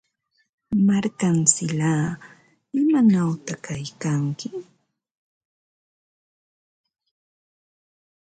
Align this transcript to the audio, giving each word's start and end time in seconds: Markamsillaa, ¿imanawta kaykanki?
Markamsillaa, 0.87 2.05
¿imanawta 2.79 3.53
kaykanki? 3.65 4.47